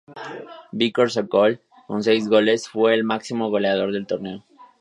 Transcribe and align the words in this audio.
Viktor 0.71 1.11
Sokol, 1.11 1.61
con 1.85 2.01
seis 2.01 2.27
goles, 2.27 2.67
fue 2.67 2.95
el 2.95 3.03
máximo 3.03 3.51
goleador 3.51 3.91
del 3.91 4.07
torneo. 4.07 4.43